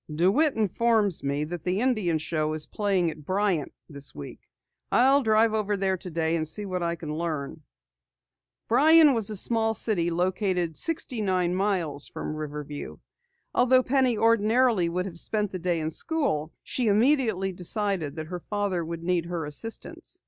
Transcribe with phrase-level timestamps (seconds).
[0.11, 4.39] "DeWitt informs me that the Indian Show is playing at Bryan this week.
[4.91, 7.61] I'll drive over there today and see what I can learn."
[8.67, 12.97] Bryan was a small city located sixty nine miles from Riverview.
[13.53, 18.39] Although Penny ordinarily would have spent the day in school, she immediately decided that her
[18.39, 20.17] father would need her assistance.